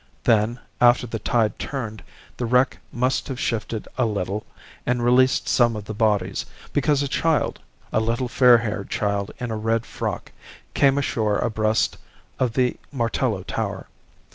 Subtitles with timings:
[0.23, 2.01] Then, after the tide turned,
[2.37, 4.43] the wreck must have shifted a little
[4.83, 6.43] and released some of the bodies,
[6.73, 7.59] because a child
[7.93, 10.31] a little fair haired child in a red frock
[10.73, 11.99] came ashore abreast
[12.39, 13.85] of the Martello tower.